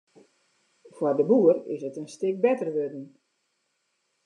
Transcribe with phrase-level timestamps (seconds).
[0.95, 3.05] Foar de boer is it in stik better wurden.